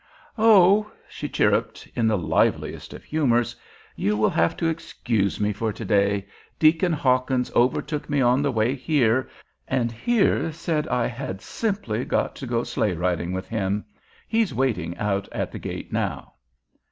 "Oh," 0.39 0.91
she 1.07 1.29
chirruped, 1.29 1.87
in 1.95 2.07
the 2.07 2.17
liveliest 2.17 2.91
of 2.95 3.03
humors, 3.03 3.55
"you 3.95 4.17
will 4.17 4.31
have 4.31 4.57
to 4.57 4.65
excuse 4.67 5.39
me 5.39 5.53
for 5.53 5.71
to 5.71 5.85
day. 5.85 6.25
Deacon 6.57 6.91
Hawkins 6.91 7.51
overtook 7.55 8.09
me 8.09 8.19
on 8.19 8.41
the 8.41 8.51
way 8.51 8.73
here, 8.73 9.29
and 9.67 9.91
here 9.91 10.51
said 10.51 10.87
I 10.87 11.05
had 11.05 11.39
simply 11.39 12.03
got 12.03 12.35
to 12.37 12.47
go 12.47 12.63
sleigh 12.63 12.95
riding 12.95 13.31
with 13.31 13.47
him. 13.47 13.85
He's 14.27 14.55
waiting 14.55 14.97
out 14.97 15.29
at 15.31 15.51
the 15.51 15.59
gate 15.59 15.93
now." 15.93 16.33